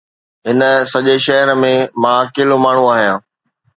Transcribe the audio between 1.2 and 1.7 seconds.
شهر ۾،